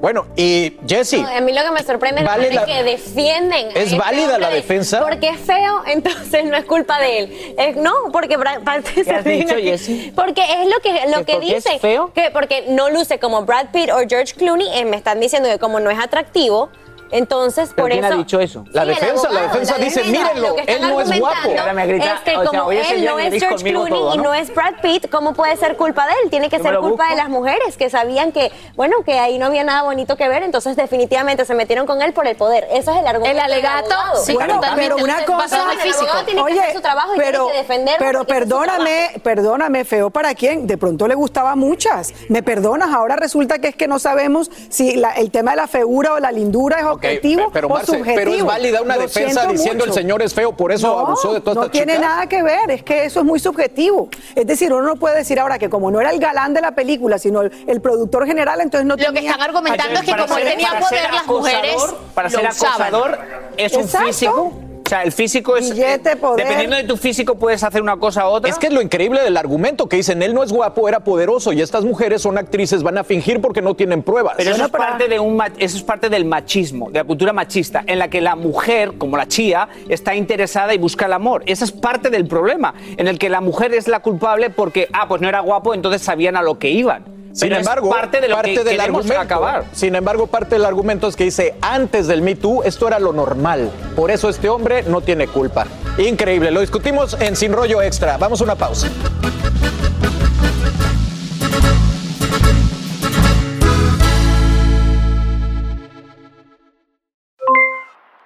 Bueno, 0.03 0.27
y 0.37 0.77
Jesse. 0.87 1.23
No, 1.23 1.29
a 1.29 1.41
mí 1.41 1.53
lo 1.53 1.63
que 1.63 1.71
me 1.71 1.83
sorprende 1.85 2.21
es 2.23 2.55
la 2.55 2.65
que 2.67 2.83
defienden. 2.83 3.69
¿Es 3.69 3.85
este 3.85 3.99
válida 3.99 4.37
la 4.39 4.51
defensa? 4.51 5.01
Porque 5.01 5.29
es 5.29 5.39
feo, 5.41 5.83
entonces 5.87 6.45
no 6.45 6.57
es 6.57 6.65
culpa 6.65 6.99
de 7.01 7.19
él. 7.21 7.55
Es- 7.57 7.77
no, 7.77 7.93
porque 8.13 8.37
Brad 8.37 8.61
Pitt 8.83 9.05
¿Qué 9.05 9.11
has 9.13 9.25
dicho, 9.25 9.55
Jessie? 9.55 10.13
Porque 10.15 10.43
es 10.43 10.69
lo 10.69 10.81
que, 10.83 11.09
lo 11.09 11.19
¿Que 11.19 11.25
que 11.25 11.33
porque 11.35 11.57
es 11.57 11.65
dicen. 11.65 11.81
feo? 11.81 12.13
Que 12.13 12.31
porque 12.31 12.67
no 12.69 12.91
luce 12.91 13.19
como 13.21 13.45
Brad 13.47 13.69
Pitt 13.73 13.91
o 13.91 13.99
George 14.09 14.35
Clooney, 14.35 14.69
eh, 14.77 14.85
me 14.85 14.97
están 14.97 15.19
diciendo 15.21 15.49
que 15.49 15.59
como 15.59 15.79
no 15.81 15.89
es 15.89 15.99
atractivo, 16.01 16.69
entonces 17.13 17.71
¿Pero 17.75 17.85
por 17.85 17.93
quién 17.93 18.05
eso. 18.05 18.15
ha 18.15 18.17
dicho 18.17 18.41
eso? 18.41 18.65
La 18.73 18.83
Sí, 18.83 18.89
defensa, 18.89 19.31
la 19.31 19.43
defensa 19.43 19.75
dice, 19.79 20.01
defensa, 20.03 20.25
mírenlo, 20.25 20.57
él 20.67 20.81
no 20.83 21.01
es 21.01 21.19
guapo. 21.21 21.37
es 21.49 22.21
que 22.25 22.37
o 22.37 22.43
sea, 22.43 22.51
como 22.51 22.73
él 22.73 23.05
no 23.05 23.19
es 23.19 23.35
George 23.43 23.65
Clooney 23.71 23.93
todo, 23.93 24.15
y 24.15 24.19
¿no? 24.19 24.35
es 24.35 24.55
Brad 24.55 24.75
Pitt, 24.83 25.11
¿cómo 25.11 25.35
puede 25.35 25.57
ser 25.57 25.77
culpa 25.77 26.07
de 26.07 26.13
él? 26.25 26.31
Tiene 26.31 26.49
que 26.49 26.59
Yo 26.59 26.65
ser 26.65 26.79
culpa 26.79 27.09
de 27.11 27.17
las 27.17 27.29
mujeres 27.29 27.77
que 27.77 27.91
sabían 27.91 28.33
que, 28.33 28.51
bueno, 28.77 28.97
que 29.05 29.19
ahí 29.19 29.39
no 29.39 29.47
había 29.47 29.63
nada 29.65 29.83
bonito 29.83 30.17
que 30.17 30.27
ver, 30.29 30.43
entonces 30.43 30.75
definitivamente 30.77 31.45
se 31.45 31.55
metieron 31.55 31.87
con 31.87 32.03
él 32.03 32.13
por 32.13 32.27
el 32.27 32.37
poder. 32.37 32.67
Eso 32.73 32.93
es 32.93 32.99
el 33.01 33.07
argumento. 33.07 33.37
El 33.37 33.41
alegato, 33.41 33.95
sí, 34.25 34.33
Bueno, 34.35 34.61
pero 34.75 34.97
una 34.97 35.25
cosa, 35.25 35.67
el 35.73 35.79
tiene 36.27 36.45
que 36.45 36.61
hacer 36.61 36.75
su 36.75 36.81
trabajo 36.81 37.15
y 37.15 37.19
pero, 37.19 37.45
tiene 37.45 37.53
que 37.53 37.59
defenderlo 37.59 37.99
pero 37.99 38.25
perdóname, 38.25 39.11
perdóname, 39.23 39.85
feo 39.85 40.11
para 40.11 40.35
quién. 40.35 40.67
De 40.67 40.77
pronto 40.79 41.07
le 41.07 41.15
gustaba 41.15 41.53
a 41.53 41.57
muchas. 41.57 42.13
Me 42.29 42.43
perdonas, 42.43 42.93
ahora 42.95 43.17
resulta 43.17 43.59
que 43.59 43.69
es 43.69 43.77
que 43.77 43.89
no 43.89 43.99
sabemos 43.99 44.51
si 44.69 44.97
la- 44.97 45.13
el 45.13 45.31
tema 45.31 45.53
de 45.53 45.59
la 45.59 45.67
feura 45.67 46.15
o 46.15 46.19
la 46.21 46.33
lindura 46.33 46.79
es 46.81 46.85
Objetivo 47.09 47.51
pero, 47.53 47.67
o 47.69 47.71
Marce, 47.71 47.87
subjetivo. 47.87 48.15
pero 48.17 48.33
es 48.35 48.45
válida 48.45 48.83
una 48.83 48.97
Lo 48.97 49.03
defensa 49.03 49.47
diciendo 49.47 49.85
el 49.85 49.93
señor 49.93 50.23
es 50.23 50.33
feo, 50.35 50.53
por 50.57 50.73
eso 50.73 50.87
No, 50.89 50.99
abusó 51.01 51.33
de 51.35 51.41
todas 51.41 51.57
No 51.57 51.63
estas 51.65 51.73
tiene 51.73 51.95
chicas. 51.95 52.09
nada 52.09 52.27
que 52.29 52.43
ver, 52.43 52.71
es 52.71 52.83
que 52.83 53.05
eso 53.05 53.21
es 53.21 53.27
muy 53.27 53.39
subjetivo. 53.41 54.09
Es 54.35 54.47
decir, 54.47 54.73
uno 54.73 54.83
no 54.83 54.97
puede 54.97 55.17
decir 55.17 55.39
ahora 55.41 55.59
que 55.59 55.69
como 55.69 55.91
no 55.91 56.01
era 56.01 56.11
el 56.11 56.19
galán 56.19 56.55
de 56.55 56.61
la 56.61 56.73
película, 56.75 57.19
sino 57.19 57.43
el, 57.43 57.53
el 57.67 57.81
productor 57.81 58.27
general, 58.27 58.61
entonces 58.61 58.87
no 58.87 58.95
Lo 58.95 58.99
que 58.99 59.13
tenía... 59.13 59.31
están 59.33 59.43
argumentando 59.49 60.01
es 60.01 60.07
que 60.07 60.13
como 60.13 60.37
él 60.39 60.45
ser- 60.45 60.51
tenía 60.53 60.69
poder, 60.81 61.13
las 61.13 61.27
mujeres 61.27 61.77
Para 62.15 62.29
lo 62.29 62.39
ser 62.39 62.47
acosador 62.47 63.19
es 63.57 63.73
un 63.75 63.81
Exacto. 63.83 64.07
físico. 64.07 64.53
O 64.93 64.95
sea, 64.95 65.05
el 65.05 65.13
físico 65.13 65.57
es. 65.57 65.71
Billete, 65.71 66.17
poder. 66.17 66.45
Dependiendo 66.45 66.77
de 66.77 66.85
tu 66.85 66.99
físico, 66.99 67.37
puedes 67.37 67.63
hacer 67.65 67.81
una 67.81 67.97
cosa 67.97 68.29
u 68.29 68.33
otra. 68.33 68.51
Es 68.51 68.59
que 68.59 68.67
es 68.67 68.75
lo 68.75 68.83
increíble 68.83 69.23
del 69.23 69.39
argumento 69.39 69.89
que 69.89 69.97
dicen, 69.97 70.23
él 70.23 70.35
no 70.35 70.43
es 70.43 70.53
guapo, 70.53 70.87
era 70.87 71.01
poderoso 71.01 71.51
y 71.55 71.63
estas 71.63 71.83
mujeres 71.83 72.21
son 72.21 72.37
actrices, 72.37 72.83
van 72.83 72.99
a 72.99 73.05
fingir 73.05 73.41
porque 73.41 73.63
no 73.63 73.75
tienen 73.75 74.03
pruebas. 74.03 74.35
Pero 74.37 74.51
eso, 74.51 74.67
es 74.67 74.71
para- 74.71 74.89
parte 74.89 75.09
de 75.09 75.19
un, 75.19 75.43
eso 75.57 75.79
es 75.79 75.83
parte 75.83 76.11
del 76.11 76.27
machismo, 76.27 76.91
de 76.91 76.99
la 76.99 77.05
cultura 77.05 77.33
machista, 77.33 77.83
en 77.87 77.99
la 77.99 78.09
que 78.11 78.21
la 78.21 78.37
mujer, 78.37 78.99
como 78.99 79.17
la 79.17 79.27
chía, 79.27 79.67
está 79.89 80.15
interesada 80.15 80.75
y 80.75 80.79
busca 80.79 81.07
el 81.07 81.15
amor. 81.15 81.43
Esa 81.47 81.65
es 81.65 81.73
parte 81.73 82.11
del 82.11 82.27
problema, 82.27 82.75
en 82.99 83.09
el 83.09 83.19
que 83.19 83.31
la 83.31 83.41
mujer 83.41 83.73
es 83.73 83.89
la 83.89 84.01
culpable 84.01 84.51
porque, 84.51 84.89
ah, 84.93 85.09
pues 85.09 85.23
no 85.23 85.29
era 85.31 85.41
guapo, 85.41 85.73
entonces 85.73 86.03
sabían 86.03 86.37
a 86.37 86.43
lo 86.43 86.59
que 86.59 86.69
iban. 86.69 87.22
Sin 87.33 87.49
Pero 87.49 87.61
embargo, 87.61 87.89
es 87.89 87.95
parte 87.95 88.21
de 88.21 88.29
lo 88.29 88.43
que 88.43 88.63
del 88.63 88.81
argumento, 88.81 89.19
acabar. 89.19 89.65
Sin 89.73 89.95
embargo, 89.95 90.27
parte 90.27 90.57
del 90.57 90.67
argumento 90.67 91.09
es 91.09 91.17
que 91.17 91.25
dice, 91.25 91.55
antes 91.63 92.07
del 92.07 92.21
Me 92.21 92.35
Too, 92.35 92.63
esto 92.63 92.87
era 92.87 92.99
lo 92.99 93.15
normal. 93.15 93.71
Por 93.97 94.11
eso 94.11 94.29
este 94.29 94.51
hombre 94.51 94.83
no 94.83 95.01
tiene 95.01 95.27
culpa. 95.27 95.67
Increíble, 95.97 96.51
lo 96.51 96.61
discutimos 96.61 97.17
en 97.21 97.35
Sin 97.35 97.53
Rollo 97.55 97.81
Extra. 97.81 98.19
Vamos 98.19 98.43
a 98.43 98.45
una 98.45 98.55
pausa. 98.55 98.89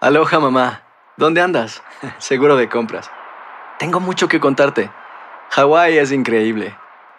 Aloha 0.01 0.41
mamá, 0.41 0.83
¿dónde 1.17 1.41
andas? 1.41 1.83
Seguro 2.19 2.57
de 2.57 2.69
compras. 2.69 3.09
Tengo 3.79 4.01
mucho 4.01 4.27
que 4.27 4.41
contarte. 4.41 4.91
Hawái 5.51 5.99
es 5.99 6.11
increíble. 6.11 6.77